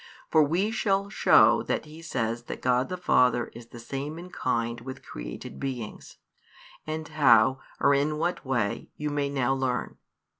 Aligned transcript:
For 0.31 0.41
we 0.41 0.71
shall 0.71 1.11
show 1.11 1.61
that 1.61 1.85
he 1.85 2.01
says 2.01 2.45
that 2.45 2.63
God 2.63 2.89
the 2.89 2.97
Father 2.97 3.51
is 3.53 3.67
the 3.67 3.77
same 3.77 4.17
in 4.17 4.31
kind 4.31 4.81
with 4.81 5.05
created 5.05 5.59
beings; 5.59 6.17
and 6.87 7.07
how, 7.07 7.59
or 7.79 7.93
in 7.93 8.17
what 8.17 8.43
way, 8.43 8.89
you 8.97 9.11
may 9.11 9.29
now 9.29 9.53
learn. 9.53 9.97